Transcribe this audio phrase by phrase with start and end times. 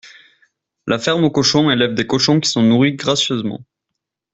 [0.87, 3.63] La ferme aux cochons élève des cochons qui sont nourris gracieusement.